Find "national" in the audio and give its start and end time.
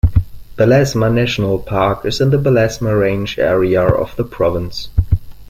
1.13-1.59